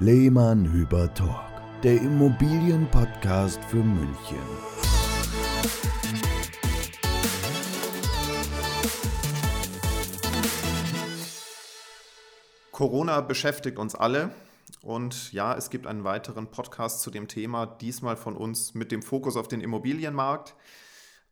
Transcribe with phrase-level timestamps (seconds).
[0.00, 1.38] Lehmann Hüber Talk,
[1.84, 4.36] der Immobilienpodcast für München.
[12.72, 14.30] Corona beschäftigt uns alle.
[14.82, 19.00] Und ja, es gibt einen weiteren Podcast zu dem Thema, diesmal von uns mit dem
[19.00, 20.56] Fokus auf den Immobilienmarkt.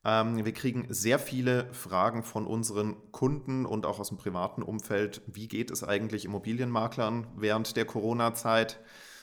[0.04, 5.22] Ähm, wir kriegen sehr viele Fragen von unseren Kunden und auch aus dem privaten Umfeld.
[5.26, 8.80] Wie geht es eigentlich Immobilienmaklern während der Corona-Zeit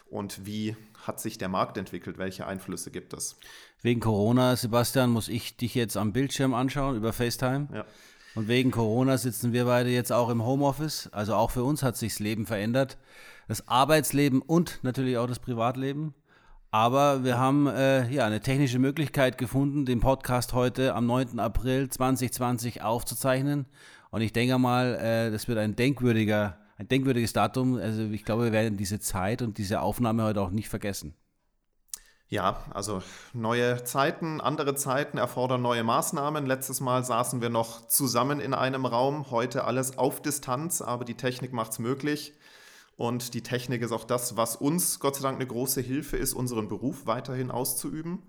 [0.10, 0.75] und wie
[1.05, 2.18] hat sich der Markt entwickelt?
[2.18, 3.38] Welche Einflüsse gibt es?
[3.82, 7.68] Wegen Corona, Sebastian, muss ich dich jetzt am Bildschirm anschauen über FaceTime.
[7.74, 7.86] Ja.
[8.36, 11.10] Und wegen Corona sitzen wir beide jetzt auch im Homeoffice.
[11.11, 12.97] Also auch für uns hat sich das Leben verändert.
[13.47, 16.14] Das Arbeitsleben und natürlich auch das Privatleben.
[16.71, 21.39] Aber wir haben äh, ja eine technische Möglichkeit gefunden, den Podcast heute am 9.
[21.39, 23.65] April 2020 aufzuzeichnen.
[24.11, 27.77] Und ich denke mal, äh, das wird ein denkwürdiger, ein denkwürdiges Datum.
[27.77, 31.15] Also ich glaube, wir werden diese Zeit und diese Aufnahme heute auch nicht vergessen.
[32.27, 33.02] Ja, also
[33.33, 36.45] neue Zeiten, andere Zeiten erfordern neue Maßnahmen.
[36.45, 41.16] Letztes Mal saßen wir noch zusammen in einem Raum, heute alles auf Distanz, aber die
[41.17, 42.33] Technik macht es möglich.
[43.00, 46.33] Und die Technik ist auch das, was uns Gott sei Dank eine große Hilfe ist,
[46.33, 48.23] unseren Beruf weiterhin auszuüben.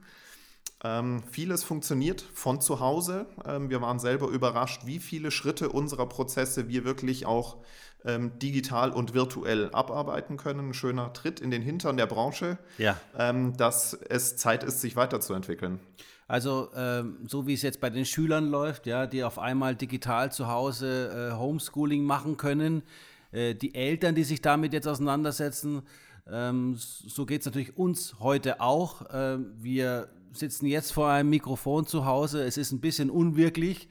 [0.84, 3.26] Ähm, vieles funktioniert von zu Hause.
[3.44, 7.56] Ähm, wir waren selber überrascht, wie viele Schritte unserer Prozesse wir wirklich auch
[8.04, 10.68] ähm, digital und virtuell abarbeiten können.
[10.68, 12.96] Ein schöner Tritt in den Hintern der Branche, ja.
[13.18, 15.80] Ähm, dass es Zeit ist, sich weiterzuentwickeln.
[16.28, 20.30] Also ähm, so wie es jetzt bei den Schülern läuft, ja, die auf einmal digital
[20.30, 22.84] zu Hause äh, Homeschooling machen können,
[23.32, 25.82] äh, die Eltern, die sich damit jetzt auseinandersetzen.
[26.30, 29.06] Ähm, so geht es natürlich uns heute auch.
[29.12, 32.44] Ähm, wir sitzen jetzt vor einem Mikrofon zu Hause.
[32.44, 33.88] Es ist ein bisschen unwirklich,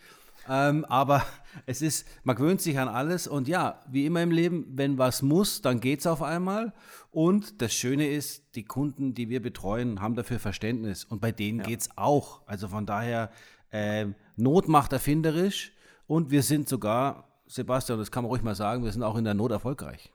[0.47, 1.25] ähm, aber
[1.65, 3.27] es ist, man gewöhnt sich an alles.
[3.27, 6.73] Und ja, wie immer im Leben, wenn was muss, dann geht es auf einmal.
[7.11, 11.03] Und das Schöne ist, die Kunden, die wir betreuen, haben dafür Verständnis.
[11.03, 11.65] Und bei denen ja.
[11.65, 12.41] geht es auch.
[12.45, 13.31] Also von daher,
[13.71, 15.73] äh, Not macht erfinderisch.
[16.07, 19.23] Und wir sind sogar Sebastian, das kann man ruhig mal sagen, wir sind auch in
[19.23, 20.11] der Not erfolgreich.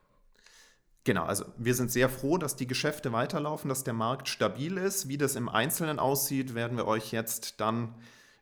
[1.03, 5.09] Genau, also wir sind sehr froh, dass die Geschäfte weiterlaufen, dass der Markt stabil ist.
[5.09, 7.95] Wie das im Einzelnen aussieht, werden wir euch jetzt dann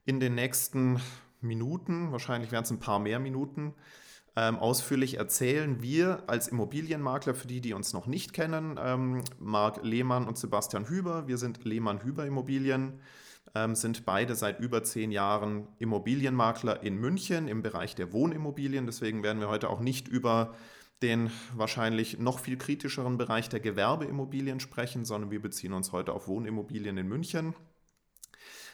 [0.04, 1.00] in den nächsten
[1.41, 3.75] Minuten, wahrscheinlich werden es ein paar mehr Minuten,
[4.36, 5.82] ähm, ausführlich erzählen.
[5.82, 10.86] Wir als Immobilienmakler, für die, die uns noch nicht kennen, ähm, Marc Lehmann und Sebastian
[10.86, 13.00] Hüber, wir sind Lehmann-Hüber Immobilien
[13.54, 18.86] ähm, sind beide seit über zehn Jahren Immobilienmakler in München im Bereich der Wohnimmobilien.
[18.86, 20.54] Deswegen werden wir heute auch nicht über
[21.02, 26.28] den wahrscheinlich noch viel kritischeren Bereich der Gewerbeimmobilien sprechen, sondern wir beziehen uns heute auf
[26.28, 27.54] Wohnimmobilien in München.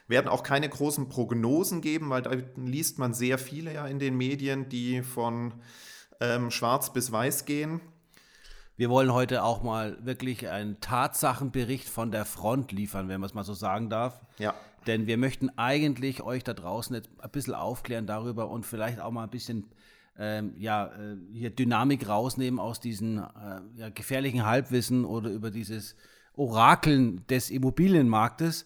[0.07, 4.17] Werden auch keine großen Prognosen geben, weil da liest man sehr viele ja in den
[4.17, 5.55] Medien, die von
[6.21, 7.81] ähm, schwarz bis weiß gehen.
[8.79, 13.35] Wir wollen heute auch mal wirklich einen Tatsachenbericht von der Front liefern, wenn man es
[13.35, 14.21] mal so sagen darf.
[14.39, 14.55] Ja.
[14.87, 19.11] Denn wir möchten eigentlich euch da draußen jetzt ein bisschen aufklären darüber und vielleicht auch
[19.11, 19.67] mal ein bisschen
[20.17, 25.97] ähm, ja, äh, hier Dynamik rausnehmen aus diesen äh, ja, gefährlichen Halbwissen oder über dieses
[26.35, 28.65] Orakeln des Immobilienmarktes.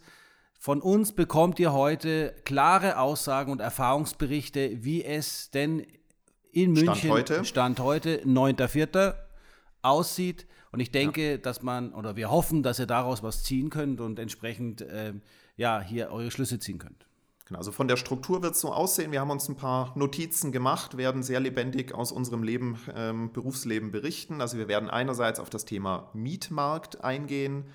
[0.59, 5.87] Von uns bekommt ihr heute klare Aussagen und Erfahrungsberichte, wie es denn
[6.51, 9.15] in München Stand heute, Stand heute 9.4
[9.83, 10.47] aussieht.
[10.71, 11.37] Und ich denke, ja.
[11.37, 15.13] dass man, oder wir hoffen, dass ihr daraus was ziehen könnt und entsprechend äh,
[15.57, 17.07] ja, hier eure Schlüsse ziehen könnt.
[17.47, 19.13] Genau, also von der Struktur wird es so aussehen.
[19.13, 23.91] Wir haben uns ein paar Notizen gemacht, werden sehr lebendig aus unserem Leben, ähm, Berufsleben
[23.91, 24.41] berichten.
[24.41, 27.67] Also wir werden einerseits auf das Thema Mietmarkt eingehen,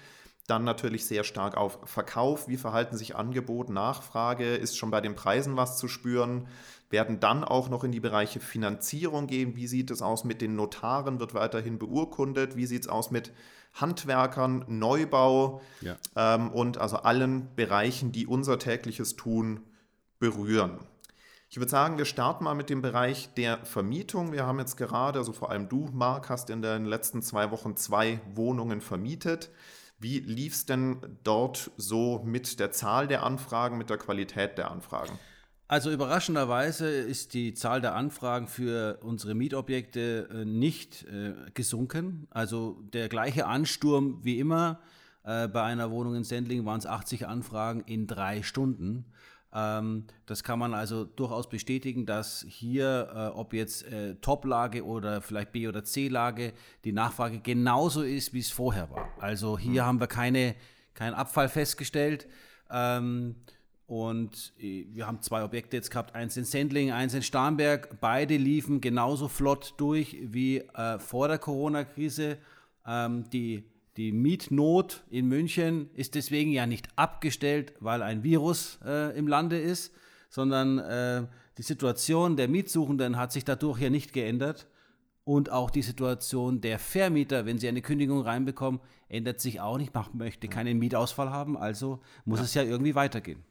[0.48, 2.48] dann natürlich sehr stark auf Verkauf.
[2.48, 4.56] Wie verhalten sich Angebot, Nachfrage?
[4.56, 6.48] Ist schon bei den Preisen was zu spüren?
[6.90, 9.56] Werden dann auch noch in die Bereiche Finanzierung gehen.
[9.56, 11.20] Wie sieht es aus mit den Notaren?
[11.20, 12.56] Wird weiterhin beurkundet?
[12.56, 13.34] Wie sieht es aus mit
[13.74, 15.98] Handwerkern, Neubau ja.
[16.16, 19.62] ähm, und also allen Bereichen, die unser tägliches Tun
[20.20, 20.80] berühren?
[21.50, 24.34] Ich würde sagen, wir starten mal mit dem Bereich der Vermietung.
[24.34, 27.78] Wir haben jetzt gerade, also vor allem du, Marc, hast in den letzten zwei Wochen
[27.78, 29.50] zwei Wohnungen vermietet.
[29.98, 34.72] Wie lief es denn dort so mit der Zahl der Anfragen, mit der Qualität der
[34.72, 35.18] Anfragen?
[35.70, 42.28] Also überraschenderweise ist die Zahl der Anfragen für unsere Mietobjekte äh, nicht äh, gesunken.
[42.30, 44.80] Also der gleiche Ansturm wie immer.
[45.26, 49.08] Äh, bei einer Wohnung in Sendling waren es 80 Anfragen in drei Stunden.
[49.54, 53.86] Ähm, das kann man also durchaus bestätigen, dass hier, ob jetzt
[54.22, 56.54] Top-Lage oder vielleicht B- oder C-Lage,
[56.86, 59.10] die Nachfrage genauso ist, wie es vorher war.
[59.20, 59.88] Also hier mhm.
[59.88, 60.56] haben wir keine,
[60.94, 62.26] keinen Abfall festgestellt.
[63.88, 68.00] Und äh, wir haben zwei Objekte jetzt gehabt, eins in Sendling, eins in Starnberg.
[68.02, 72.38] Beide liefen genauso flott durch wie äh, vor der Corona-Krise.
[72.86, 73.64] Ähm, die,
[73.96, 79.58] die Mietnot in München ist deswegen ja nicht abgestellt, weil ein Virus äh, im Lande
[79.58, 79.94] ist,
[80.30, 81.26] sondern äh,
[81.58, 84.68] die Situation der Mietsuchenden hat sich dadurch ja nicht geändert.
[85.24, 88.80] Und auch die Situation der Vermieter, wenn sie eine Kündigung reinbekommen,
[89.10, 89.94] ändert sich auch nicht.
[89.94, 92.46] Man möchte keinen Mietausfall haben, also muss ja.
[92.46, 93.44] es ja irgendwie weitergehen.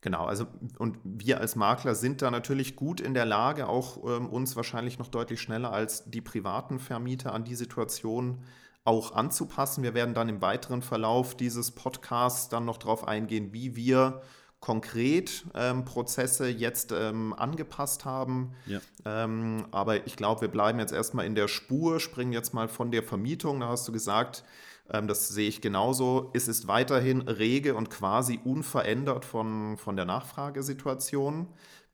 [0.00, 0.46] Genau, also
[0.78, 4.98] und wir als Makler sind da natürlich gut in der Lage, auch ähm, uns wahrscheinlich
[4.98, 8.38] noch deutlich schneller als die privaten Vermieter an die Situation
[8.84, 9.82] auch anzupassen.
[9.82, 14.22] Wir werden dann im weiteren Verlauf dieses Podcasts dann noch darauf eingehen, wie wir
[14.60, 18.52] konkret ähm, Prozesse jetzt ähm, angepasst haben.
[18.66, 18.80] Ja.
[19.04, 22.90] Ähm, aber ich glaube, wir bleiben jetzt erstmal in der Spur, springen jetzt mal von
[22.90, 23.60] der Vermietung.
[23.60, 24.44] Da hast du gesagt,
[24.88, 26.30] das sehe ich genauso.
[26.34, 31.48] Es ist weiterhin rege und quasi unverändert von, von der Nachfragesituation.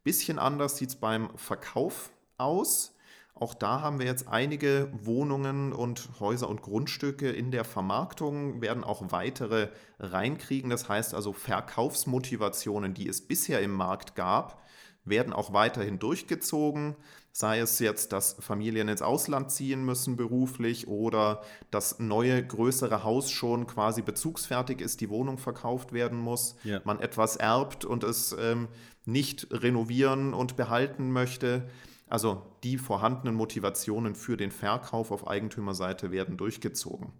[0.04, 2.94] Bisschen anders sieht es beim Verkauf aus.
[3.34, 8.84] Auch da haben wir jetzt einige Wohnungen und Häuser und Grundstücke in der Vermarktung, werden
[8.84, 10.70] auch weitere reinkriegen.
[10.70, 14.62] Das heißt also Verkaufsmotivationen, die es bisher im Markt gab,
[15.04, 16.96] werden auch weiterhin durchgezogen.
[17.32, 23.30] Sei es jetzt, dass Familien ins Ausland ziehen müssen beruflich oder das neue, größere Haus
[23.30, 26.80] schon quasi bezugsfertig ist, die Wohnung verkauft werden muss, ja.
[26.84, 28.68] man etwas erbt und es ähm,
[29.04, 31.68] nicht renovieren und behalten möchte.
[32.06, 37.12] Also die vorhandenen Motivationen für den Verkauf auf Eigentümerseite werden durchgezogen.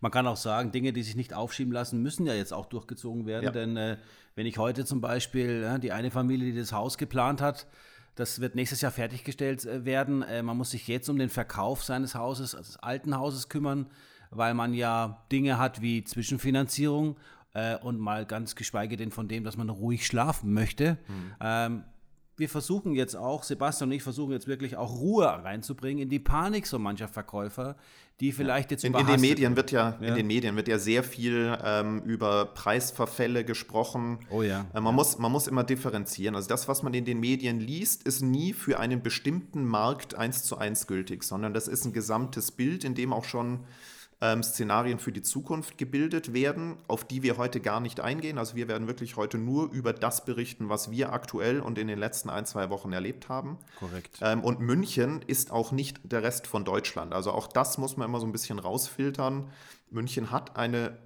[0.00, 3.24] Man kann auch sagen, Dinge, die sich nicht aufschieben lassen, müssen ja jetzt auch durchgezogen
[3.24, 3.44] werden.
[3.44, 3.50] Ja.
[3.50, 3.98] Denn äh,
[4.34, 7.66] wenn ich heute zum Beispiel ja, die eine Familie, die das Haus geplant hat,
[8.14, 10.22] das wird nächstes Jahr fertiggestellt äh, werden.
[10.22, 13.86] Äh, man muss sich jetzt um den Verkauf seines Hauses, also des alten Hauses kümmern,
[14.30, 17.16] weil man ja Dinge hat wie Zwischenfinanzierung
[17.54, 20.98] äh, und mal ganz geschweige denn von dem, dass man ruhig schlafen möchte.
[21.08, 21.34] Mhm.
[21.40, 21.84] Ähm,
[22.36, 26.18] wir versuchen jetzt auch, Sebastian und ich versuchen jetzt wirklich auch Ruhe reinzubringen in die
[26.18, 27.76] Panik so mancher Verkäufer,
[28.20, 30.78] die vielleicht jetzt in, in den Medien wird ja, ja, in den Medien wird ja
[30.78, 34.20] sehr viel ähm, über Preisverfälle gesprochen.
[34.30, 34.66] Oh ja.
[34.72, 34.92] Äh, man, ja.
[34.92, 36.36] Muss, man muss immer differenzieren.
[36.36, 40.44] Also das, was man in den Medien liest, ist nie für einen bestimmten Markt eins
[40.44, 43.60] zu eins gültig, sondern das ist ein gesamtes Bild, in dem auch schon
[44.22, 48.38] ähm, Szenarien für die Zukunft gebildet werden, auf die wir heute gar nicht eingehen.
[48.38, 51.98] Also wir werden wirklich heute nur über das berichten, was wir aktuell und in den
[51.98, 53.58] letzten ein, zwei Wochen erlebt haben.
[53.80, 54.20] Korrekt.
[54.22, 57.12] Ähm, und München ist auch nicht der Rest von Deutschland.
[57.12, 59.50] Also auch das muss man immer so ein bisschen rausfiltern.
[59.90, 60.98] München hat eine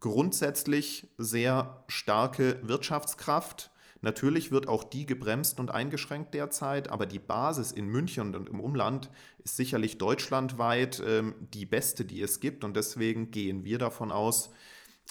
[0.00, 3.70] grundsätzlich sehr starke Wirtschaftskraft
[4.02, 8.60] Natürlich wird auch die gebremst und eingeschränkt derzeit, aber die Basis in München und im
[8.60, 9.10] Umland
[9.42, 12.64] ist sicherlich deutschlandweit ähm, die beste, die es gibt.
[12.64, 14.50] Und deswegen gehen wir davon aus,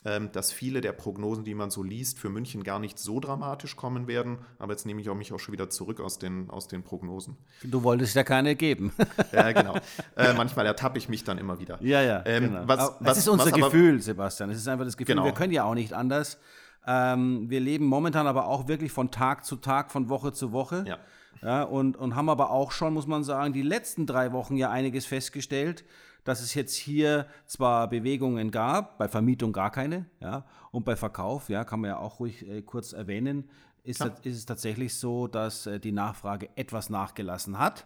[0.04, 3.76] ähm, dass viele der Prognosen, die man so liest, für München gar nicht so dramatisch
[3.76, 4.38] kommen werden.
[4.60, 7.38] Aber jetzt nehme ich auch mich auch schon wieder zurück aus den, aus den Prognosen.
[7.64, 8.92] Du wolltest ja keine geben.
[9.32, 9.76] ja, genau.
[10.16, 11.82] Äh, manchmal ertappe ich mich dann immer wieder.
[11.82, 12.24] Ja, ja.
[12.26, 12.68] Ähm, genau.
[12.68, 14.50] was, was, das ist unser Gefühl, aber, Sebastian.
[14.52, 15.26] Es ist einfach das Gefühl, genau.
[15.26, 16.38] wir können ja auch nicht anders.
[16.88, 20.86] Ähm, wir leben momentan aber auch wirklich von Tag zu Tag, von Woche zu Woche.
[20.88, 21.00] Ja.
[21.42, 24.72] Ja, und, und haben aber auch schon, muss man sagen, die letzten drei Wochen ja
[24.72, 25.84] einiges festgestellt,
[26.24, 31.50] dass es jetzt hier zwar Bewegungen gab, bei Vermietung gar keine, ja, und bei Verkauf,
[31.50, 33.50] ja, kann man ja auch ruhig äh, kurz erwähnen,
[33.84, 37.86] ist, das, ist es tatsächlich so, dass äh, die Nachfrage etwas nachgelassen hat,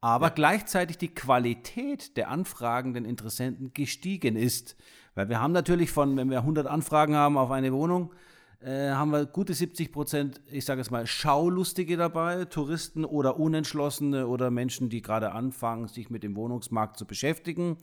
[0.00, 0.34] aber ja.
[0.34, 4.76] gleichzeitig die Qualität der anfragenden Interessenten gestiegen ist.
[5.14, 8.12] Weil wir haben natürlich von, wenn wir 100 Anfragen haben auf eine Wohnung,
[8.60, 14.26] äh, haben wir gute 70 Prozent, ich sage es mal, Schaulustige dabei, Touristen oder Unentschlossene
[14.26, 17.76] oder Menschen, die gerade anfangen, sich mit dem Wohnungsmarkt zu beschäftigen.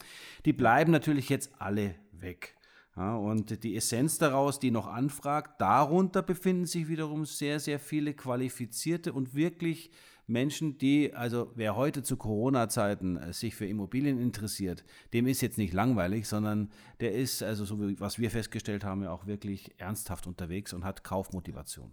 [0.46, 2.56] Die bleiben natürlich jetzt alle weg.
[2.98, 8.14] Ja, und die Essenz daraus, die noch anfragt, darunter befinden sich wiederum sehr, sehr viele
[8.14, 9.92] qualifizierte und wirklich
[10.28, 15.58] Menschen, die, also wer heute zu Corona-Zeiten äh, sich für Immobilien interessiert, dem ist jetzt
[15.58, 19.74] nicht langweilig, sondern der ist, also so wie was wir festgestellt haben, ja auch wirklich
[19.78, 21.92] ernsthaft unterwegs und hat Kaufmotivation.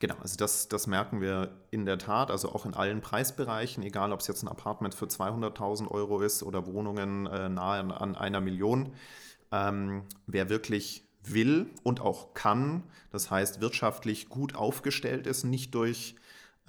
[0.00, 4.12] Genau, also das, das merken wir in der Tat, also auch in allen Preisbereichen, egal
[4.12, 8.16] ob es jetzt ein Apartment für 200.000 Euro ist oder Wohnungen äh, nahe an, an,
[8.16, 8.94] einer Million.
[9.52, 16.16] Ähm, wer wirklich will und auch kann, das heißt wirtschaftlich gut aufgestellt ist, nicht durch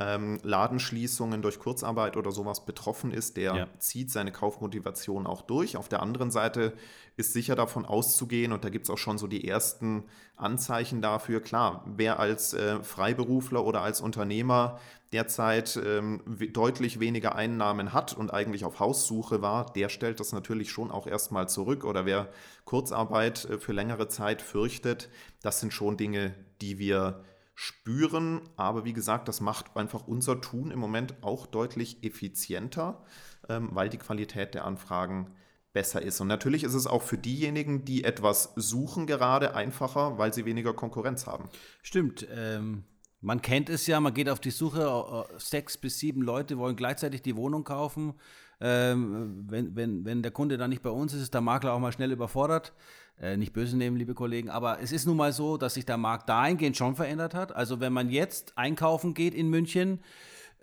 [0.08, 3.68] ähm, Ladenschließungen durch Kurzarbeit oder sowas betroffen ist, der ja.
[3.80, 5.78] zieht seine Kaufmotivation auch durch.
[5.78, 6.74] Auf der anderen Seite
[7.18, 10.04] ist sicher davon auszugehen, und da gibt es auch schon so die ersten
[10.36, 14.80] Anzeichen dafür, klar, wer als äh, Freiberufler oder als Unternehmer
[15.12, 16.22] derzeit ähm,
[16.54, 21.06] deutlich weniger Einnahmen hat und eigentlich auf Haussuche war, der stellt das natürlich schon auch
[21.06, 21.84] erstmal zurück.
[21.84, 22.30] Oder wer
[22.64, 25.10] Kurzarbeit äh, für längere Zeit fürchtet,
[25.42, 27.24] das sind schon Dinge, die wir
[27.56, 28.42] spüren.
[28.56, 33.04] Aber wie gesagt, das macht einfach unser Tun im Moment auch deutlich effizienter,
[33.50, 35.32] ähm, weil die Qualität der Anfragen
[35.74, 36.20] besser ist.
[36.20, 40.74] Und natürlich ist es auch für diejenigen, die etwas suchen, gerade einfacher, weil sie weniger
[40.74, 41.50] Konkurrenz haben.
[41.82, 42.28] Stimmt.
[42.34, 42.84] Ähm,
[43.22, 47.22] man kennt es ja, man geht auf die Suche, sechs bis sieben Leute wollen gleichzeitig
[47.22, 48.16] die Wohnung kaufen.
[48.60, 51.80] Ähm, wenn, wenn, wenn der Kunde dann nicht bei uns ist, ist der Makler auch
[51.80, 52.74] mal schnell überfordert.
[53.20, 55.98] Äh, nicht böse nehmen, liebe Kollegen, aber es ist nun mal so, dass sich der
[55.98, 57.56] Markt dahingehend schon verändert hat.
[57.56, 60.00] Also wenn man jetzt einkaufen geht in München,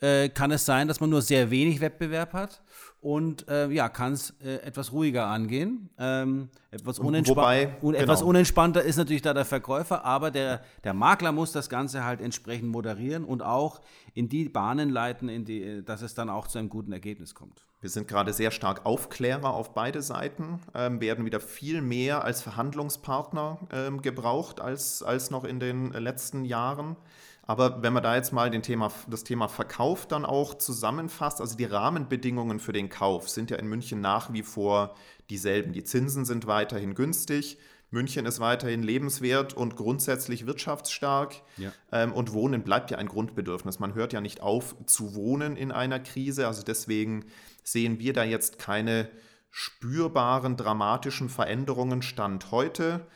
[0.00, 2.62] äh, kann es sein, dass man nur sehr wenig Wettbewerb hat
[3.00, 5.88] und äh, ja, kann es äh, etwas ruhiger angehen.
[5.98, 8.02] Ähm, etwas, unentspa Wobei, un genau.
[8.02, 12.20] etwas unentspannter ist natürlich da der Verkäufer, aber der, der Makler muss das Ganze halt
[12.20, 13.80] entsprechend moderieren und auch
[14.14, 17.67] in die Bahnen leiten, in die, dass es dann auch zu einem guten Ergebnis kommt.
[17.80, 22.42] Wir sind gerade sehr stark Aufklärer auf beide Seiten, ähm, werden wieder viel mehr als
[22.42, 26.96] Verhandlungspartner ähm, gebraucht als, als noch in den letzten Jahren.
[27.42, 31.56] Aber wenn man da jetzt mal den Thema, das Thema Verkauf dann auch zusammenfasst, also
[31.56, 34.94] die Rahmenbedingungen für den Kauf sind ja in München nach wie vor
[35.30, 35.72] dieselben.
[35.72, 37.58] Die Zinsen sind weiterhin günstig.
[37.90, 41.42] München ist weiterhin lebenswert und grundsätzlich wirtschaftsstark.
[41.56, 41.72] Ja.
[41.90, 43.78] Ähm, und Wohnen bleibt ja ein Grundbedürfnis.
[43.78, 46.46] Man hört ja nicht auf zu wohnen in einer Krise.
[46.46, 47.24] Also deswegen
[47.62, 49.08] sehen wir da jetzt keine
[49.50, 53.06] spürbaren, dramatischen Veränderungen Stand heute.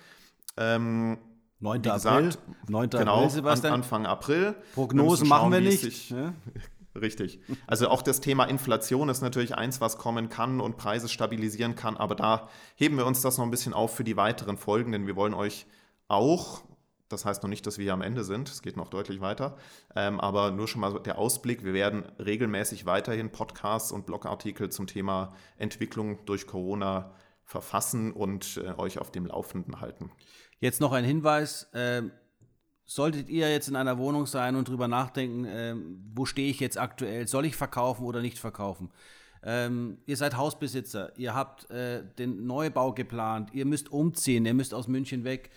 [0.56, 1.18] Ähm,
[1.60, 1.82] 9.
[1.82, 2.30] Gesagt, April,
[2.68, 2.90] 9.
[2.90, 3.74] Genau, April, Sebastian.
[3.74, 4.56] Anfang April.
[4.74, 5.80] Prognosen machen wir nicht.
[5.80, 6.34] Sich, ja?
[6.94, 7.40] Richtig.
[7.66, 11.96] Also auch das Thema Inflation ist natürlich eins, was kommen kann und Preise stabilisieren kann,
[11.96, 15.06] aber da heben wir uns das noch ein bisschen auf für die weiteren Folgen, denn
[15.06, 15.66] wir wollen euch
[16.08, 16.62] auch,
[17.08, 19.56] das heißt noch nicht, dass wir hier am Ende sind, es geht noch deutlich weiter,
[19.96, 24.86] ähm, aber nur schon mal der Ausblick, wir werden regelmäßig weiterhin Podcasts und Blogartikel zum
[24.86, 30.10] Thema Entwicklung durch Corona verfassen und äh, euch auf dem Laufenden halten.
[30.60, 31.64] Jetzt noch ein Hinweis.
[31.72, 32.02] Äh,
[32.94, 35.74] solltet ihr jetzt in einer Wohnung sein und drüber nachdenken, äh,
[36.14, 37.26] wo stehe ich jetzt aktuell?
[37.28, 38.90] Soll ich verkaufen oder nicht verkaufen?
[39.44, 44.72] Ähm, ihr seid Hausbesitzer, ihr habt äh, den Neubau geplant, ihr müsst umziehen, ihr müsst
[44.72, 45.50] aus München weg.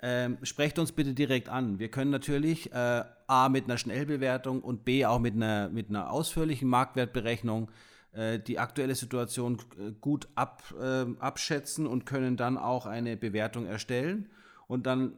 [0.00, 1.78] Ähm, sprecht uns bitte direkt an.
[1.78, 6.10] Wir können natürlich äh, A mit einer Schnellbewertung und B auch mit einer, mit einer
[6.10, 7.70] ausführlichen Marktwertberechnung
[8.12, 13.66] äh, die aktuelle Situation äh, gut ab, äh, abschätzen und können dann auch eine Bewertung
[13.66, 14.28] erstellen
[14.68, 15.14] und dann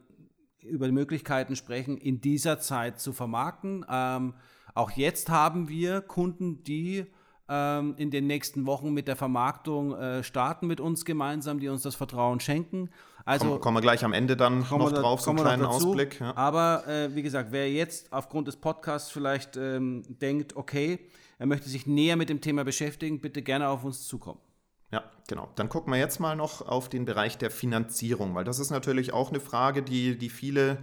[0.63, 3.85] über die Möglichkeiten sprechen, in dieser Zeit zu vermarkten.
[3.89, 4.33] Ähm,
[4.73, 7.05] auch jetzt haben wir Kunden, die
[7.49, 11.81] ähm, in den nächsten Wochen mit der Vermarktung äh, starten mit uns gemeinsam, die uns
[11.81, 12.89] das Vertrauen schenken.
[13.25, 16.19] Also kommen, kommen wir gleich am Ende dann noch da, drauf, so einen kleinen Ausblick.
[16.19, 16.35] Ja.
[16.35, 20.99] Aber äh, wie gesagt, wer jetzt aufgrund des Podcasts vielleicht ähm, denkt, okay,
[21.37, 24.39] er möchte sich näher mit dem Thema beschäftigen, bitte gerne auf uns zukommen.
[24.91, 25.49] Ja, genau.
[25.55, 29.13] Dann gucken wir jetzt mal noch auf den Bereich der Finanzierung, weil das ist natürlich
[29.13, 30.79] auch eine Frage, die, die viele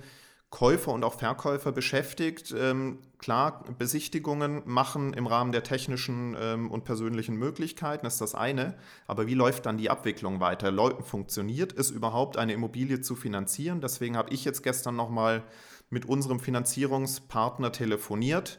[0.51, 2.55] Käufer und auch Verkäufer beschäftigt.
[2.59, 8.75] Ähm, klar, Besichtigungen machen im Rahmen der technischen ähm, und persönlichen Möglichkeiten ist das eine,
[9.07, 10.71] aber wie läuft dann die Abwicklung weiter?
[10.71, 13.83] Läu funktioniert es überhaupt, eine Immobilie zu finanzieren?
[13.83, 15.43] Deswegen habe ich jetzt gestern nochmal
[15.91, 18.59] mit unserem Finanzierungspartner telefoniert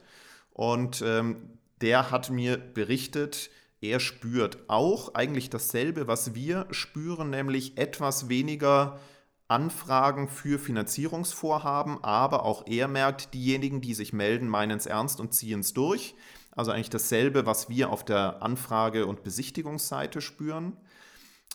[0.53, 3.50] und ähm, der hat mir berichtet,
[3.82, 9.00] er spürt auch eigentlich dasselbe, was wir spüren, nämlich etwas weniger
[9.48, 15.34] Anfragen für Finanzierungsvorhaben, aber auch er merkt, diejenigen, die sich melden, meinen es ernst und
[15.34, 16.16] ziehen es durch.
[16.52, 20.78] Also eigentlich dasselbe, was wir auf der Anfrage- und Besichtigungsseite spüren.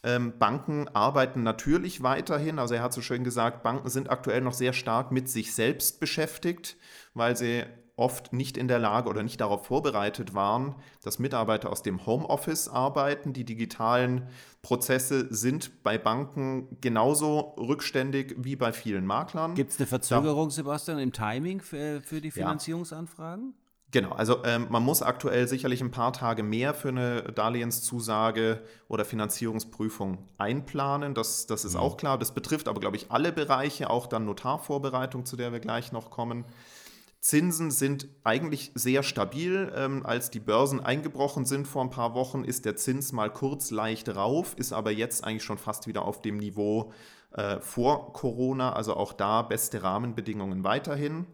[0.02, 4.52] Ähm, Banken arbeiten natürlich weiterhin, also er hat so schön gesagt, Banken sind aktuell noch
[4.52, 6.76] sehr stark mit sich selbst beschäftigt,
[7.14, 7.64] weil sie
[7.96, 12.68] oft nicht in der Lage oder nicht darauf vorbereitet waren, dass Mitarbeiter aus dem Homeoffice
[12.68, 13.32] arbeiten.
[13.32, 14.28] Die digitalen
[14.62, 19.54] Prozesse sind bei Banken genauso rückständig wie bei vielen Maklern.
[19.54, 20.54] Gibt es eine Verzögerung, ja.
[20.54, 23.54] Sebastian, im Timing für, für die Finanzierungsanfragen?
[23.56, 23.64] Ja.
[23.94, 29.04] Genau, also ähm, man muss aktuell sicherlich ein paar Tage mehr für eine Darlehenszusage oder
[29.04, 31.14] Finanzierungsprüfung einplanen.
[31.14, 31.80] Das, das ist mhm.
[31.80, 32.18] auch klar.
[32.18, 36.10] Das betrifft aber, glaube ich, alle Bereiche, auch dann Notarvorbereitung, zu der wir gleich noch
[36.10, 36.44] kommen.
[37.24, 39.72] Zinsen sind eigentlich sehr stabil.
[39.74, 43.70] Ähm, als die Börsen eingebrochen sind vor ein paar Wochen, ist der Zins mal kurz
[43.70, 46.92] leicht rauf, ist aber jetzt eigentlich schon fast wieder auf dem Niveau
[47.30, 48.74] äh, vor Corona.
[48.74, 51.24] Also auch da beste Rahmenbedingungen weiterhin.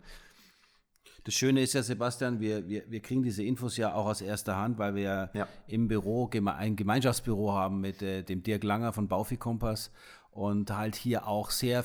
[1.24, 4.56] Das Schöne ist ja, Sebastian, wir, wir, wir kriegen diese Infos ja auch aus erster
[4.56, 5.48] Hand, weil wir ja.
[5.66, 9.90] im Büro ein Gemeinschaftsbüro haben mit äh, dem Dirk Langer von Baufi Kompass
[10.30, 11.84] und halt hier auch sehr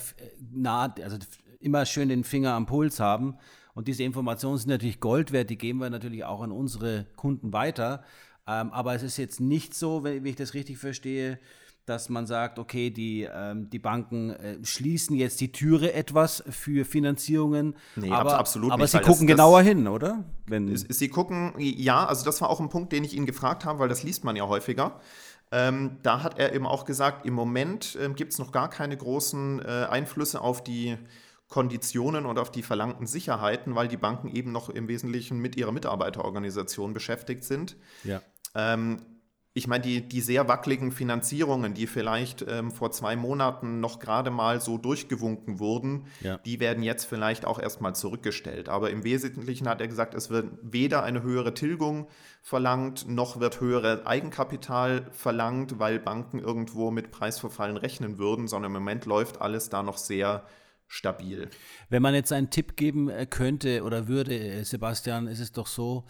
[0.51, 1.17] nah, also
[1.59, 3.39] immer schön den Finger am Puls haben
[3.75, 7.53] und diese Informationen sind natürlich Gold wert, die geben wir natürlich auch an unsere Kunden
[7.53, 8.03] weiter.
[8.47, 11.39] Ähm, aber es ist jetzt nicht so, wenn, ich das richtig verstehe,
[11.85, 16.85] dass man sagt, okay, die, ähm, die Banken äh, schließen jetzt die Türe etwas für
[16.85, 17.75] Finanzierungen.
[17.97, 18.95] Nee, aber, absolut aber nicht.
[18.95, 20.23] Aber sie gucken das, genauer das, hin, oder?
[20.47, 23.79] Wenn sie gucken, ja, also das war auch ein Punkt, den ich Ihnen gefragt habe,
[23.79, 24.99] weil das liest man ja häufiger.
[25.51, 28.95] Ähm, da hat er eben auch gesagt, im Moment äh, gibt es noch gar keine
[28.97, 30.97] großen äh, Einflüsse auf die
[31.47, 35.71] Konditionen und auf die verlangten Sicherheiten, weil die Banken eben noch im Wesentlichen mit ihrer
[35.71, 37.77] Mitarbeiterorganisation beschäftigt sind.
[38.03, 38.21] Ja.
[38.55, 39.01] Ähm,
[39.57, 44.29] ich meine, die, die sehr wackeligen Finanzierungen, die vielleicht ähm, vor zwei Monaten noch gerade
[44.29, 46.39] mal so durchgewunken wurden, Ja.
[46.39, 48.67] die werden jetzt vielleicht auch erstmal zurückgestellt.
[48.67, 52.09] Aber im Wesentlichen hat er gesagt, es wird weder eine höhere Tilgung
[52.41, 58.81] verlangt, noch wird höhere Eigenkapital verlangt, weil Banken irgendwo mit Preisverfallen rechnen würden, sondern im
[58.81, 60.43] Moment läuft alles da noch sehr
[60.87, 61.49] stabil.
[61.89, 65.67] Wenn man jetzt einen Tipp geben äh, könnte oder würde, äh, Sebastian, ist es doch
[65.67, 66.05] so,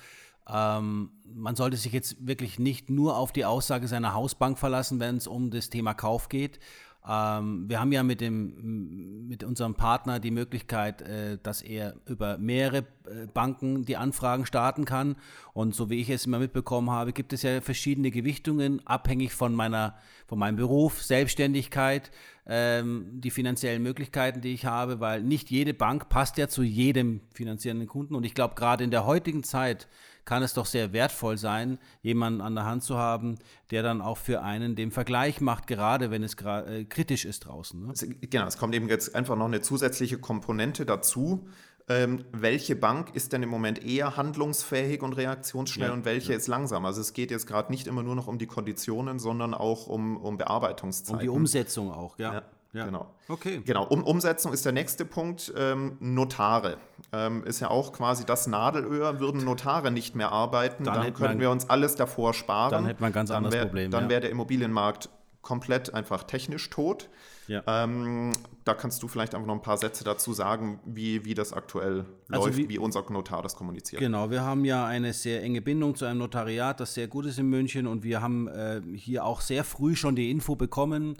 [0.47, 5.17] ähm, man sollte sich jetzt wirklich nicht nur auf die Aussage seiner Hausbank verlassen, wenn
[5.17, 6.59] es um das Thema Kauf geht.
[7.07, 12.37] Ähm, wir haben ja mit, dem, mit unserem Partner die Möglichkeit, äh, dass er über
[12.37, 15.15] mehrere äh, Banken die Anfragen starten kann.
[15.53, 19.53] Und so wie ich es immer mitbekommen habe, gibt es ja verschiedene Gewichtungen, abhängig von,
[19.53, 19.95] meiner,
[20.25, 22.09] von meinem Beruf, Selbstständigkeit,
[22.47, 27.21] ähm, die finanziellen Möglichkeiten, die ich habe, weil nicht jede Bank passt ja zu jedem
[27.33, 28.15] finanzierenden Kunden.
[28.15, 29.87] Und ich glaube, gerade in der heutigen Zeit
[30.25, 33.37] kann es doch sehr wertvoll sein, jemanden an der Hand zu haben,
[33.71, 37.87] der dann auch für einen den Vergleich macht, gerade wenn es äh, kritisch ist draußen.
[37.87, 37.93] Ne?
[38.29, 41.47] Genau, es kommt eben jetzt einfach noch eine zusätzliche Komponente dazu.
[41.87, 46.47] Ähm, welche Bank ist denn im Moment eher handlungsfähig und reaktionsschnell Ja, und welche ist
[46.47, 46.83] langsam?
[46.83, 50.17] Also es geht jetzt gerade nicht immer nur noch um die Konditionen, sondern auch um,
[50.17, 51.15] um Bearbeitungszeiten.
[51.15, 52.33] Um die Umsetzung auch, ja.
[52.33, 52.43] Ja,
[52.83, 53.13] genau.
[53.29, 53.61] Okay.
[53.65, 55.53] Genau, um, Umsetzung ist der nächste Punkt.
[55.55, 56.75] Ähm, Notare
[57.13, 59.21] ähm, ist ja auch quasi das Nadelöhr.
[59.21, 62.71] Würden Notare nicht mehr arbeiten, Dann dann, könnten man- wir uns alles davor sparen.
[62.71, 64.09] Dann hätte man ein ganz anderes wär- Problem, Dann ja.
[64.09, 65.07] wäre der Immobilienmarkt
[65.41, 67.07] komplett einfach technisch tot.
[67.47, 67.61] Ja.
[67.67, 68.31] Ähm,
[68.63, 72.05] da kannst du vielleicht einfach noch ein paar Sätze dazu sagen, wie, wie das aktuell
[72.31, 73.99] Also läuft, wie- wie, unser Notar das kommuniziert.
[74.01, 77.37] Genau, wir haben ja eine sehr enge Bindung zu einem Notariat, das sehr gut ist
[77.37, 81.17] in München und wir haben äh, hier auch sehr früh schon die Info bekommen,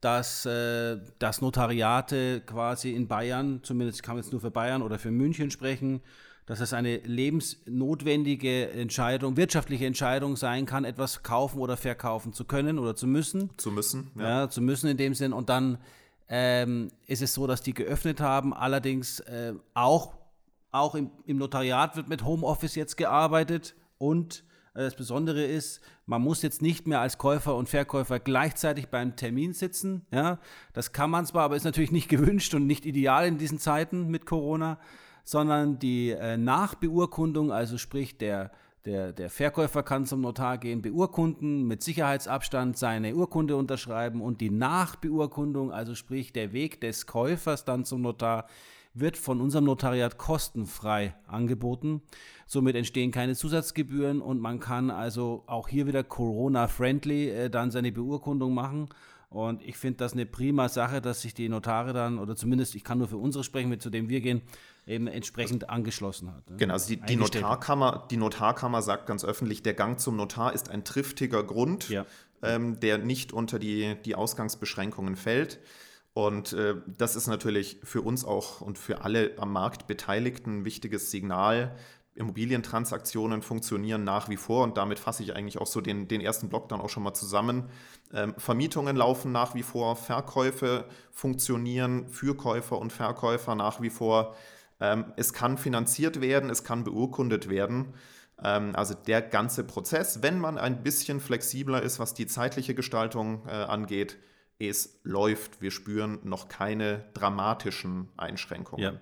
[0.00, 4.98] dass äh, das Notariate quasi in Bayern, zumindest kann man jetzt nur für Bayern oder
[4.98, 6.00] für München sprechen,
[6.46, 12.78] dass es eine lebensnotwendige Entscheidung, wirtschaftliche Entscheidung sein kann, etwas kaufen oder verkaufen zu können
[12.78, 13.50] oder zu müssen.
[13.56, 14.12] Zu müssen.
[14.16, 14.48] ja.
[14.48, 15.32] zu müssen in dem Sinn.
[15.32, 15.78] Und dann
[16.28, 18.54] ähm, ist es so, dass die geöffnet haben.
[18.54, 20.14] Allerdings äh, auch,
[20.70, 23.74] auch im, im Notariat wird mit Homeoffice jetzt gearbeitet.
[23.98, 24.44] Und
[24.84, 29.52] das Besondere ist, man muss jetzt nicht mehr als Käufer und Verkäufer gleichzeitig beim Termin
[29.52, 30.06] sitzen.
[30.10, 30.38] Ja,
[30.72, 34.08] das kann man zwar, aber ist natürlich nicht gewünscht und nicht ideal in diesen Zeiten
[34.08, 34.78] mit Corona,
[35.24, 38.50] sondern die äh, Nachbeurkundung, also sprich der
[38.86, 44.50] der, der Verkäufer kann zum Notar gehen, beurkunden, mit Sicherheitsabstand seine Urkunde unterschreiben und die
[44.50, 48.46] Nachbeurkundung, also sprich der Weg des Käufers dann zum Notar,
[48.98, 52.02] wird von unserem Notariat kostenfrei angeboten.
[52.46, 57.92] Somit entstehen keine Zusatzgebühren und man kann also auch hier wieder Corona-friendly äh, dann seine
[57.92, 58.88] Beurkundung machen.
[59.28, 62.84] Und ich finde das eine prima Sache, dass sich die Notare dann, oder zumindest ich
[62.84, 64.40] kann nur für unsere sprechen, mit zu dem wir gehen,
[64.86, 66.48] eben entsprechend angeschlossen hat.
[66.48, 66.56] ne?
[66.56, 67.16] Genau, also die, die.
[67.16, 72.06] Notarkammer, die Notarkammer sagt ganz öffentlich, der Gang zum Notar ist ein triftiger Grund, Ja.
[72.42, 75.58] ähm, der nicht unter die, die Ausgangsbeschränkungen fällt.
[76.16, 80.64] Und äh, das ist natürlich für uns auch und für alle am Markt Beteiligten ein
[80.64, 81.76] wichtiges Signal.
[82.14, 86.48] Immobilientransaktionen funktionieren nach wie vor und damit fasse ich eigentlich auch so den, den ersten
[86.48, 87.68] Block dann auch schon mal zusammen.
[88.14, 94.34] Ähm, Vermietungen laufen nach wie vor, Verkäufe funktionieren für Käufer und Verkäufer nach wie vor.
[94.80, 97.92] Ähm, es kann finanziert werden, es kann beurkundet werden.
[98.42, 103.46] Ähm, also der ganze Prozess, wenn man ein bisschen flexibler ist, was die zeitliche Gestaltung
[103.46, 104.16] äh, angeht,
[104.58, 105.60] es läuft.
[105.60, 108.82] Wir spüren noch keine dramatischen Einschränkungen.
[108.84, 109.00] Ja.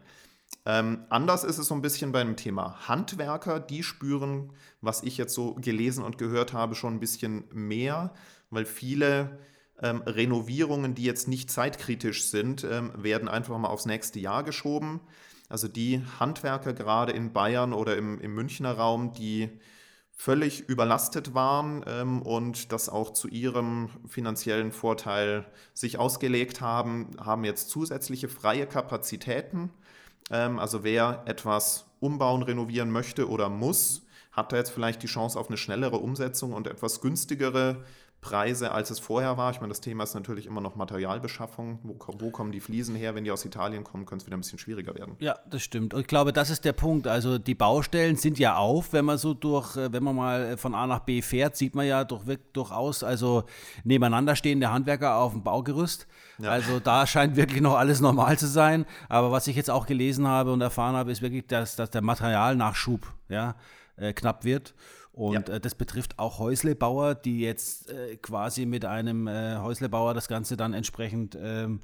[0.67, 3.61] Ähm, anders ist es so ein bisschen beim Thema Handwerker.
[3.61, 8.14] Die spüren, was ich jetzt so gelesen und gehört habe, schon ein bisschen mehr,
[8.51, 9.38] weil viele
[9.83, 15.01] ähm, Renovierungen, die jetzt nicht zeitkritisch sind, ähm, werden einfach mal aufs nächste Jahr geschoben.
[15.49, 19.51] Also die Handwerker gerade in Bayern oder im, im Münchner Raum, die
[20.16, 27.44] völlig überlastet waren ähm, und das auch zu ihrem finanziellen Vorteil sich ausgelegt haben, haben
[27.44, 29.70] jetzt zusätzliche freie Kapazitäten.
[30.31, 35.38] Ähm, also wer etwas umbauen, renovieren möchte oder muss, hat da jetzt vielleicht die Chance
[35.38, 37.85] auf eine schnellere Umsetzung und etwas günstigere
[38.25, 39.51] Preise, als es vorher war.
[39.51, 41.79] Ich meine, das Thema ist natürlich immer noch Materialbeschaffung.
[41.83, 43.15] Wo, wo kommen die Fliesen her?
[43.15, 45.17] Wenn die aus Italien kommen, könnte es wieder ein bisschen schwieriger werden.
[45.19, 45.93] Ja, das stimmt.
[45.93, 47.07] Und ich glaube, das ist der Punkt.
[47.07, 50.75] Also die Baustellen sind ja auf, wenn man so durch, äh, wenn man mal von
[50.75, 52.23] A nach B fährt, sieht man ja durch,
[52.55, 53.45] durchaus also
[53.85, 56.07] nebeneinander stehende Handwerker auf dem Baugerüst.
[56.43, 58.87] Also da scheint wirklich noch alles normal zu sein.
[59.11, 62.01] Aber was ich jetzt auch gelesen habe und erfahren habe, ist wirklich, dass, dass der
[62.01, 63.55] Materialnachschub ja,
[63.97, 64.75] äh, knapp wird.
[65.14, 65.55] Und ja.
[65.55, 70.57] äh, das betrifft auch Häuslebauer, die jetzt äh, quasi mit einem äh, Häuslebauer das Ganze
[70.57, 71.81] dann entsprechend ähm,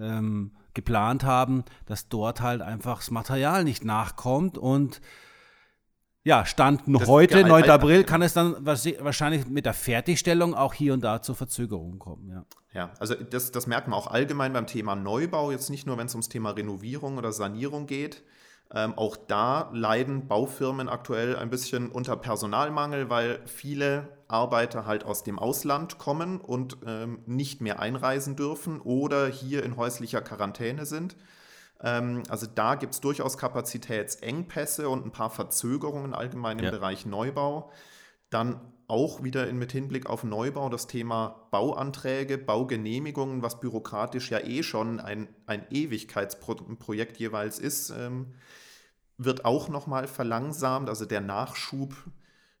[0.00, 5.02] ähm, geplant haben, dass dort halt einfach das Material nicht nachkommt und
[6.24, 7.68] ja, Stand das heute, 9.
[7.68, 12.28] April, kann es dann wahrscheinlich mit der Fertigstellung auch hier und da zu Verzögerungen kommen.
[12.30, 15.98] Ja, ja also das, das merkt man auch allgemein beim Thema Neubau, jetzt nicht nur,
[15.98, 18.22] wenn es ums Thema Renovierung oder Sanierung geht,
[18.74, 25.24] ähm, auch da leiden Baufirmen aktuell ein bisschen unter Personalmangel, weil viele Arbeiter halt aus
[25.24, 31.16] dem Ausland kommen und ähm, nicht mehr einreisen dürfen oder hier in häuslicher Quarantäne sind.
[31.82, 36.70] Ähm, also da gibt es durchaus Kapazitätsengpässe und ein paar Verzögerungen allgemein im ja.
[36.70, 37.70] Bereich Neubau.
[38.32, 44.38] Dann auch wieder in, mit Hinblick auf Neubau das Thema Bauanträge, Baugenehmigungen, was bürokratisch ja
[44.40, 47.90] eh schon ein, ein Ewigkeitsprojekt jeweils ist.
[47.90, 48.34] Ähm,
[49.18, 50.88] wird auch nochmal verlangsamt.
[50.88, 51.94] Also der Nachschub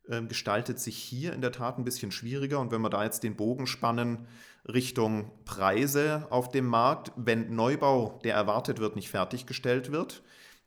[0.08, 2.60] äh, gestaltet sich hier in der Tat ein bisschen schwieriger.
[2.60, 4.26] Und wenn wir da jetzt den Bogen spannen
[4.66, 10.22] Richtung Preise auf dem Markt, wenn Neubau, der erwartet wird, nicht fertiggestellt wird,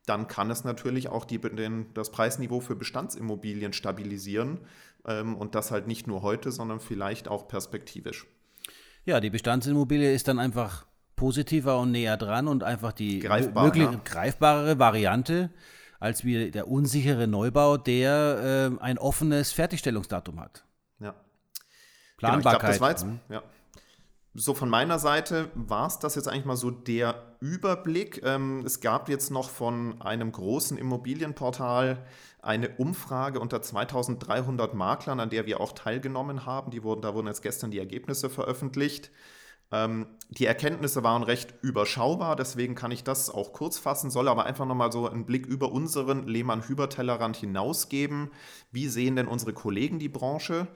[0.06, 4.60] dann kann es natürlich auch die, den, das Preisniveau für Bestandsimmobilien stabilisieren.
[5.08, 8.28] Ähm, und das halt nicht nur heute, sondern vielleicht auch perspektivisch.
[9.06, 13.89] Ja, die Bestandsimmobilie ist dann einfach positiver und näher dran und einfach die Greifbar, möglich
[13.91, 14.02] ja.
[14.04, 15.52] greifbarere Variante
[16.00, 20.65] als wie der unsichere Neubau, der äh, ein offenes Fertigstellungsdatum hat.
[21.00, 21.15] Ja.
[22.18, 22.22] Planbarkeit.
[22.22, 23.44] Genau, ich glaub, das war jetzt, ja.
[24.38, 28.22] So von meiner Seite war es das jetzt eigentlich mal so der Überblick.
[28.26, 32.06] Ähm, es gab jetzt noch von einem großen Immobilienportal
[32.45, 36.71] eine Umfrage unter 2300 Maklern, an der wir auch teilgenommen haben.
[36.71, 39.12] Die wurden, da wurden jetzt gestern die Ergebnisse veröffentlicht.
[39.71, 44.45] Ähm, die Erkenntnisse waren recht überschaubar, deswegen kann ich das auch kurz fassen, soll aber
[44.45, 48.31] einfach nochmal so einen Blick über unseren Lehmann-Hüber-Tellerrand hinausgeben.
[48.71, 50.67] Wie sehen denn unsere Kollegen die Branche?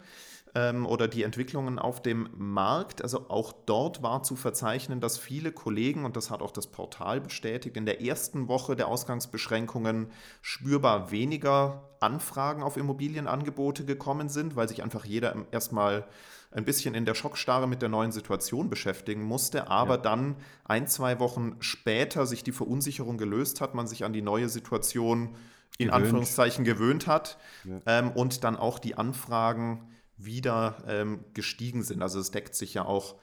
[0.56, 3.02] Ähm, oder die Entwicklungen auf dem Markt.
[3.02, 7.22] Also auch dort war zu verzeichnen, dass viele Kollegen, und das hat auch das Portal
[7.22, 14.70] bestätigt, in der ersten Woche der Ausgangsbeschränkungen spürbar weniger Anfragen auf Immobilienangebote gekommen sind, weil
[14.70, 16.08] sich einfach jeder erstmal
[16.52, 20.02] ein bisschen in der Schockstarre mit der neuen Situation beschäftigen musste, aber ja.
[20.02, 20.36] dann
[20.66, 25.36] ein, zwei Wochen später sich die Verunsicherung gelöst hat, man sich an die neue Situation
[25.78, 25.94] in gewöhnt.
[25.94, 27.80] Anführungszeichen gewöhnt hat ja.
[27.86, 29.88] ähm, und dann auch die Anfragen
[30.20, 32.02] wieder ähm, gestiegen sind.
[32.02, 33.16] Also es deckt sich ja auch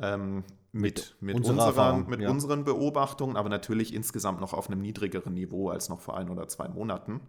[0.00, 2.30] ähm, mit, mit, mit, unserer, mit ja.
[2.30, 6.48] unseren Beobachtungen, aber natürlich insgesamt noch auf einem niedrigeren Niveau als noch vor ein oder
[6.48, 7.20] zwei Monaten.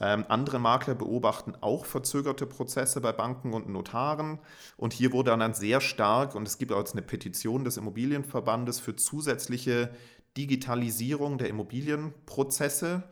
[0.00, 4.38] Ähm, andere Makler beobachten auch verzögerte Prozesse bei Banken und Notaren.
[4.76, 8.78] Und hier wurde dann sehr stark, und es gibt auch jetzt eine Petition des Immobilienverbandes
[8.78, 9.90] für zusätzliche
[10.36, 13.02] Digitalisierung der Immobilienprozesse.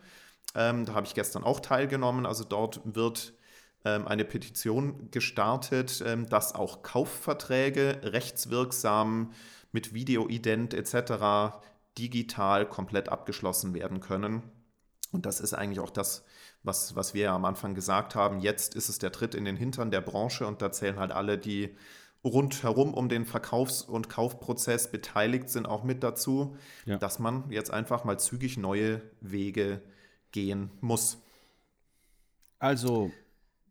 [0.55, 2.25] Ähm, da habe ich gestern auch teilgenommen.
[2.25, 3.33] Also dort wird
[3.83, 9.31] eine Petition gestartet, ähm, dass auch Kaufverträge rechtswirksam
[9.71, 11.57] mit Videoident etc.
[11.97, 14.43] digital komplett abgeschlossen werden können.
[15.11, 16.25] Und das ist eigentlich auch das,
[16.63, 18.39] was, was wir ja am Anfang gesagt haben.
[18.39, 21.37] Jetzt ist es der Tritt in den Hintern der Branche und da zählen halt alle,
[21.37, 21.75] die
[22.23, 26.97] rundherum um den Verkaufs- und Kaufprozess beteiligt sind, auch mit dazu, ja.
[26.97, 29.81] dass man jetzt einfach mal zügig neue Wege
[30.31, 31.19] gehen muss.
[32.59, 33.11] Also,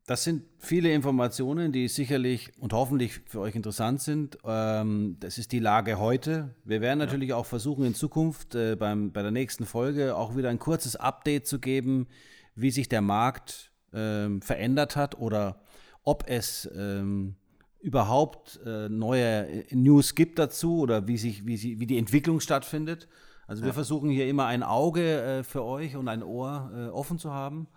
[0.06, 4.38] das sind viele Informationen, die sicherlich und hoffentlich für euch interessant sind.
[4.44, 6.54] Ähm, das ist die Lage heute.
[6.64, 7.36] Wir werden natürlich ja.
[7.36, 11.48] auch versuchen, in Zukunft äh, beim, bei der nächsten Folge auch wieder ein kurzes Update
[11.48, 12.06] zu geben,
[12.54, 15.60] wie sich der Markt ähm, verändert hat oder
[16.04, 17.34] ob es ähm,
[17.80, 22.38] überhaupt äh, neue äh, News gibt dazu oder wie, sich, wie, sie, wie die Entwicklung
[22.38, 23.08] stattfindet.
[23.48, 27.68] Also wir versuchen hier immer ein Auge für euch und ein Ohr offen zu haben.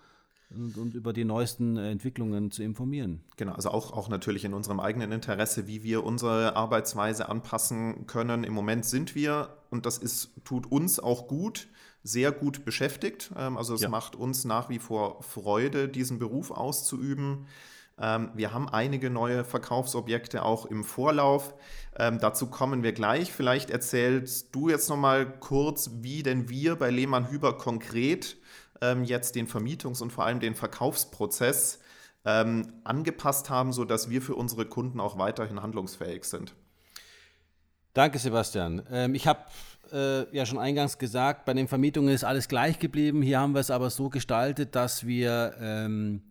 [0.56, 3.22] Und, und, über die neuesten Entwicklungen zu informieren.
[3.38, 8.44] Genau, also auch, auch natürlich in unserem eigenen Interesse, wie wir unsere Arbeitsweise anpassen können.
[8.44, 11.68] Im Moment sind wir, und das ist, tut uns auch gut,
[12.04, 13.32] sehr gut beschäftigt.
[13.38, 13.90] Ähm, also es ja.
[13.90, 17.46] macht uns nach wie vor Freude, diesen Beruf auszuüben.
[18.00, 21.54] Ähm, wir haben einige neue Verkaufsobjekte auch im Vorlauf.
[21.98, 23.32] Ähm, dazu kommen wir gleich.
[23.32, 28.38] Vielleicht erzählst du jetzt noch mal kurz, wie denn wir bei Lehmann Hüber konkret
[29.04, 31.80] jetzt den Vermietungs- und vor allem den Verkaufsprozess
[32.24, 36.54] angepasst haben, sodass wir für unsere Kunden auch weiterhin handlungsfähig sind.
[37.94, 38.84] Danke, Sebastian.
[39.14, 39.40] ich habe
[39.92, 43.22] äh, ja schon eingangs gesagt, bei den Vermietungen ist alles gleich geblieben.
[43.22, 46.22] Hier haben wir es aber so gestaltet, dass wir ähm,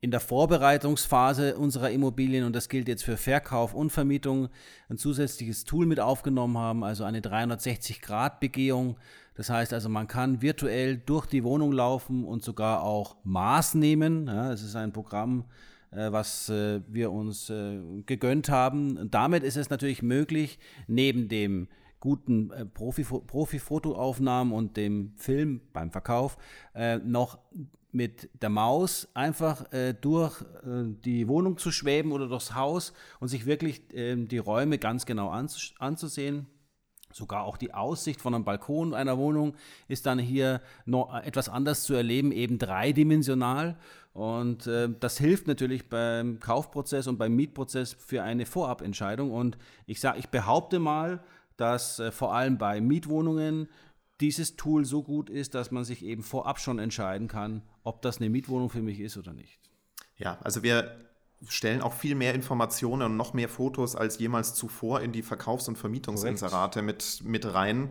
[0.00, 4.48] in der Vorbereitungsphase unserer Immobilien, und das gilt jetzt für Verkauf und Vermietung,
[4.88, 8.96] ein zusätzliches Tool mit aufgenommen haben, also eine 360-Grad-Begehung.
[9.34, 14.28] Das heißt also, man kann virtuell durch die Wohnung laufen und sogar auch Maß nehmen.
[14.28, 15.44] Ja, es ist ein Programm,
[15.90, 19.10] äh, was äh, wir uns äh, gegönnt haben.
[19.10, 21.68] damit ist es natürlich möglich, neben dem
[21.98, 26.36] guten äh, Profi-Fotoaufnahmen und dem Film beim Verkauf
[26.74, 27.38] äh, noch
[27.90, 33.46] mit der Maus einfach äh, durch die Wohnung zu schweben oder durchs Haus und sich
[33.46, 36.48] wirklich äh, die Räume ganz genau anzus anzusehen.
[37.14, 39.54] Sogar auch die Aussicht von einem Balkon einer Wohnung
[39.86, 43.76] ist dann hier noch etwas anders zu erleben, eben dreidimensional.
[44.14, 49.30] Und äh, das hilft natürlich beim Kaufprozess und beim Mietprozess für eine Vorabentscheidung.
[49.30, 51.22] Und ich sage, ich behaupte mal,
[51.56, 53.68] dass äh, vor allem bei Mietwohnungen
[54.20, 58.18] dieses Tool so gut ist, dass man sich eben vorab schon entscheiden kann, ob das
[58.18, 59.60] eine Mietwohnung für mich ist oder nicht.
[60.16, 60.96] Ja, also wir
[61.48, 65.68] stellen auch viel mehr Informationen und noch mehr Fotos als jemals zuvor in die Verkaufs-
[65.68, 67.90] und Vermietungsinserate mit, mit rein.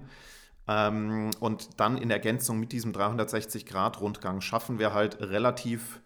[0.68, 6.02] Ähm, und dann in Ergänzung mit diesem 360-Grad-Rundgang schaffen wir halt relativ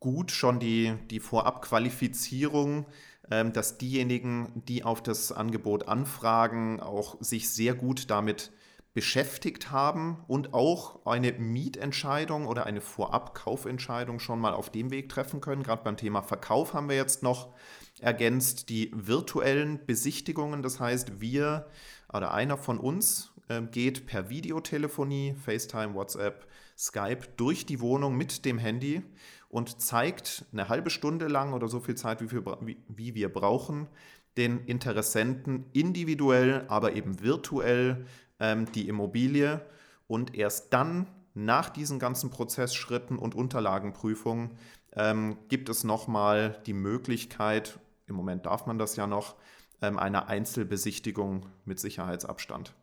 [0.00, 2.86] gut schon die, die Vorabqualifizierung,
[3.30, 8.52] ähm, dass diejenigen, die auf das Angebot anfragen, auch sich sehr gut damit
[8.96, 15.42] beschäftigt haben und auch eine Mietentscheidung oder eine Vorabkaufentscheidung schon mal auf dem Weg treffen
[15.42, 15.62] können.
[15.62, 17.52] Gerade beim Thema Verkauf haben wir jetzt noch
[18.00, 20.62] ergänzt die virtuellen Besichtigungen.
[20.62, 21.66] Das heißt, wir
[22.10, 26.46] oder einer von uns äh, geht per Videotelefonie, FaceTime, WhatsApp,
[26.78, 29.02] Skype durch die Wohnung mit dem Handy
[29.50, 33.88] und zeigt eine halbe Stunde lang oder so viel Zeit, wie wir, wie wir brauchen,
[34.38, 38.06] den Interessenten individuell, aber eben virtuell
[38.40, 39.60] ähm, die Immobilie
[40.06, 44.52] und erst dann nach diesen ganzen Prozessschritten und Unterlagenprüfungen
[44.94, 49.36] ähm, gibt es nochmal die Möglichkeit, im Moment darf man das ja noch,
[49.82, 52.74] ähm, einer Einzelbesichtigung mit Sicherheitsabstand.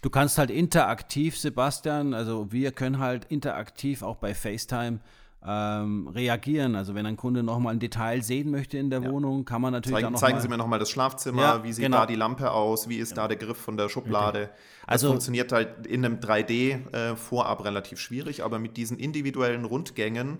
[0.00, 5.00] Du kannst halt interaktiv, Sebastian, also wir können halt interaktiv auch bei FaceTime
[5.46, 6.74] ähm, reagieren.
[6.74, 9.10] Also wenn ein Kunde nochmal ein Detail sehen möchte in der ja.
[9.10, 11.98] Wohnung, kann man natürlich zeigen, zeigen Sie mir nochmal das Schlafzimmer, ja, wie sieht genau.
[11.98, 13.22] da die Lampe aus, wie ist genau.
[13.22, 14.44] da der Griff von der Schublade.
[14.44, 14.60] Okay.
[14.86, 19.64] Also das funktioniert halt in einem 3D äh, vorab relativ schwierig, aber mit diesen individuellen
[19.64, 20.38] Rundgängen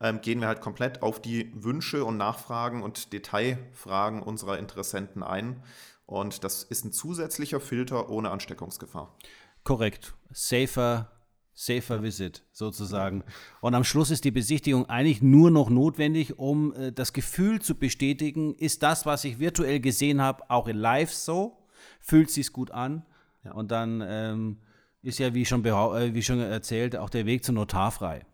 [0.00, 5.62] ähm, gehen wir halt komplett auf die Wünsche und Nachfragen und Detailfragen unserer Interessenten ein.
[6.06, 9.16] Und das ist ein zusätzlicher Filter ohne Ansteckungsgefahr.
[9.64, 10.14] Korrekt.
[10.30, 11.10] Safer,
[11.58, 13.24] Safer Visit sozusagen.
[13.62, 17.74] Und am Schluss ist die Besichtigung eigentlich nur noch notwendig, um äh, das Gefühl zu
[17.74, 21.56] bestätigen, ist das, was ich virtuell gesehen habe, auch in Live so?
[21.98, 23.06] Fühlt sich gut an?
[23.42, 23.52] Ja.
[23.52, 24.58] Und dann ähm,
[25.00, 28.26] ist ja, wie schon, äh, wie schon erzählt, auch der Weg zum Notar frei.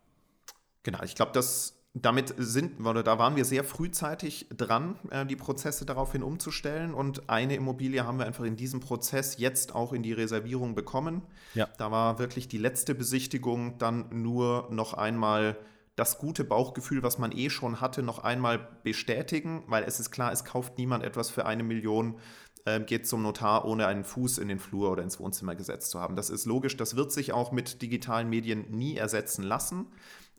[0.83, 5.35] Genau, ich glaube, das damit sind, oder da waren wir sehr frühzeitig dran, äh, die
[5.35, 6.93] Prozesse daraufhin umzustellen.
[6.93, 11.21] Und eine Immobilie haben wir einfach in diesem Prozess jetzt auch in die Reservierung bekommen.
[11.53, 11.69] Ja.
[11.77, 15.57] Da war wirklich die letzte Besichtigung dann nur noch einmal
[15.95, 20.31] das gute Bauchgefühl, was man eh schon hatte, noch einmal bestätigen, weil es ist klar,
[20.31, 22.17] es kauft niemand etwas für eine Million,
[22.65, 25.99] äh, geht zum Notar, ohne einen Fuß in den Flur oder ins Wohnzimmer gesetzt zu
[25.99, 26.15] haben.
[26.15, 29.85] Das ist logisch, das wird sich auch mit digitalen Medien nie ersetzen lassen.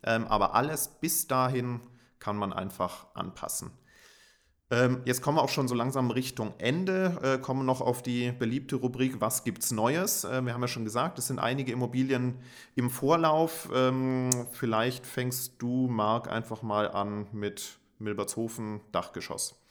[0.05, 1.81] Ähm, aber alles bis dahin
[2.19, 3.71] kann man einfach anpassen.
[4.71, 8.31] Ähm, jetzt kommen wir auch schon so langsam Richtung Ende, äh, kommen noch auf die
[8.31, 10.23] beliebte Rubrik Was gibt's Neues?
[10.23, 12.39] Äh, wir haben ja schon gesagt, es sind einige Immobilien
[12.73, 13.69] im Vorlauf.
[13.73, 19.61] Ähm, vielleicht fängst du, Marc, einfach mal an mit Milbertshofen Dachgeschoss.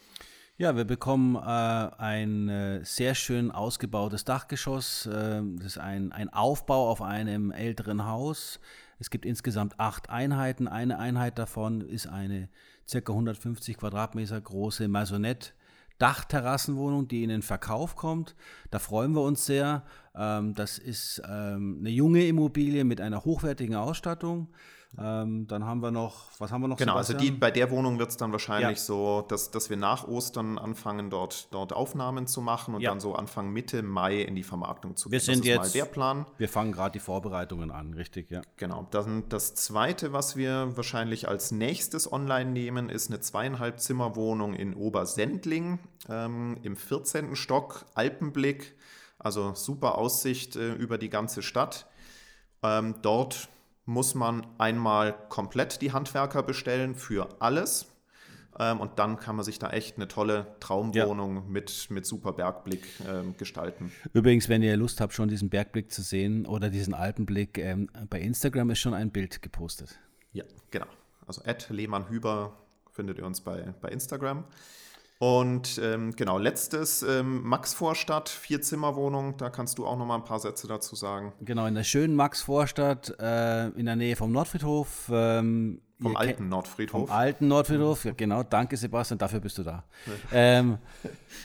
[0.57, 5.07] Ja, wir bekommen äh, ein äh, sehr schön ausgebautes Dachgeschoss.
[5.07, 8.61] Äh, das ist ein, ein Aufbau auf einem älteren Haus
[8.98, 10.68] es gibt insgesamt acht Einheiten.
[10.68, 12.48] Eine Einheit davon ist eine
[12.90, 12.98] ca.
[12.98, 15.50] 150 Quadratmeter große Maisonette.
[15.98, 18.35] Dachterrassenwohnung, die in den Verkauf kommt.
[18.70, 19.85] Da freuen wir uns sehr.
[20.14, 24.48] Ähm, das ist ähm, eine junge Immobilie mit einer hochwertigen Ausstattung.
[24.98, 26.76] Ähm, dann haben wir noch, was haben wir noch?
[26.76, 27.33] Genau, also Sebastian?
[27.33, 28.85] also die, bei der Wohnung wird es dann wahrscheinlich ja.
[28.85, 32.90] so, dass, dass wir nach Ostern anfangen, dort, dort Aufnahmen zu machen und ja.
[32.90, 35.12] dann so Anfang Mitte Mai in die Vermarktung zu gehen.
[35.12, 36.26] Wir sind das ist jetzt, mal der Plan.
[36.38, 38.42] Wir fangen gerade die Vorbereitungen an, richtig, ja.
[38.57, 38.87] Genau.
[38.90, 44.54] Dann das zweite, was wir wahrscheinlich als nächstes online nehmen, ist eine zweieinhalb Zimmer Wohnung
[44.54, 47.35] in Obersendling ähm, im 14.
[47.37, 48.76] Stock, Alpenblick,
[49.18, 51.87] also super Aussicht äh, über die ganze Stadt.
[52.62, 53.48] Ähm, dort
[53.87, 57.87] muss man einmal komplett die Handwerker bestellen für alles.
[58.59, 61.42] Ähm, und dann kann man sich da echt eine tolle Traumwohnung ja.
[61.49, 63.92] mit, mit super Bergblick ähm, gestalten.
[64.12, 68.20] Übrigens, wenn ihr Lust habt, schon diesen Bergblick zu sehen oder diesen Alpenblick, ähm, bei
[68.20, 69.99] Instagram ist schon ein Bild gepostet.
[70.33, 70.87] Ja, genau.
[71.27, 72.57] also at Lehmann-Hüber
[72.92, 74.44] findet ihr uns bei, bei Instagram.
[75.18, 80.40] Und ähm, genau, letztes, ähm, Max-Vorstadt, Vier-Zimmer-Wohnung, da kannst du auch noch mal ein paar
[80.40, 81.33] Sätze dazu sagen.
[81.40, 85.11] Genau, in der schönen Max-Vorstadt, äh, in der Nähe vom Nordfriedhof.
[85.11, 87.08] Ähm, vom alten Nordfriedhof.
[87.08, 88.42] Vom alten Nordfriedhof, ja, genau.
[88.42, 89.84] Danke, Sebastian, dafür bist du da.
[90.32, 90.78] ähm,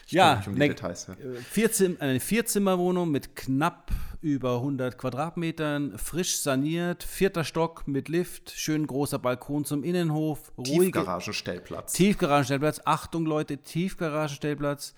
[0.07, 1.15] ja, um eine, Details, ja.
[1.49, 3.91] Vierzim eine Vierzimmerwohnung mit knapp
[4.21, 10.51] über 100 Quadratmetern, frisch saniert, vierter Stock mit Lift, schön großer Balkon zum Innenhof.
[10.61, 11.93] Tiefgaragenstellplatz.
[11.93, 12.81] Tiefgaragenstellplatz.
[12.83, 14.93] Achtung, Leute, Tiefgaragenstellplatz.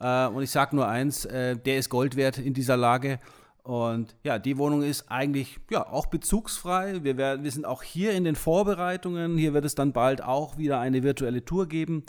[0.00, 3.20] Äh, und ich sage nur eins, äh, der ist Gold wert in dieser Lage.
[3.62, 7.04] Und ja, die Wohnung ist eigentlich ja auch bezugsfrei.
[7.04, 9.38] Wir, werden, wir sind auch hier in den Vorbereitungen.
[9.38, 12.02] Hier wird es dann bald auch wieder eine virtuelle Tour geben.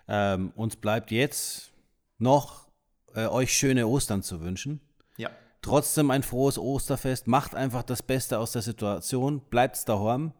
[0.07, 1.71] Ähm, uns bleibt jetzt
[2.17, 2.67] noch
[3.13, 4.81] äh, euch schöne Ostern zu wünschen.
[5.17, 5.29] Ja.
[5.61, 7.27] Trotzdem ein frohes Osterfest.
[7.27, 9.41] Macht einfach das Beste aus der Situation.
[9.49, 10.33] Bleibt daheim,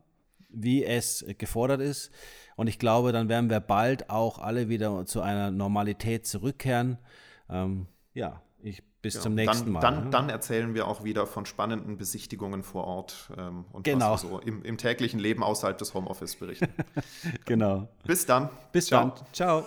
[0.50, 2.12] wie es gefordert ist.
[2.56, 6.98] Und ich glaube, dann werden wir bald auch alle wieder zu einer Normalität zurückkehren.
[7.50, 8.42] Ähm, ja,
[9.02, 9.80] bis ja, zum nächsten dann, Mal.
[9.80, 10.10] Dann, ne?
[10.12, 14.14] dann, erzählen wir auch wieder von spannenden Besichtigungen vor Ort ähm, und genau.
[14.14, 16.70] was wir so im, im, täglichen Leben außerhalb des Homeoffice berichten.
[17.46, 17.88] genau.
[18.06, 18.50] Bis dann.
[18.72, 19.14] Bis Ciao.
[19.16, 19.26] dann.
[19.34, 19.66] Ciao.